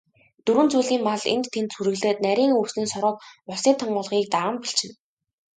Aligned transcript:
Дөрвөн 0.45 0.69
зүйлийн 0.71 1.03
мал 1.09 1.23
энд 1.33 1.45
тэнд 1.53 1.69
сүрэглээд, 1.75 2.17
нарийн 2.25 2.51
өвсний 2.61 2.87
соргог, 2.93 3.17
усны 3.51 3.71
тунгалгийг 3.79 4.27
даган 4.33 4.55
бэлчинэ. 4.61 4.93